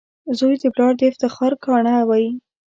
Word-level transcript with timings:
•زوی 0.39 0.55
د 0.61 0.65
پلار 0.75 0.93
د 0.99 1.01
افتخار 1.11 1.53
ګاڼه 1.65 1.95
وي. 2.09 2.27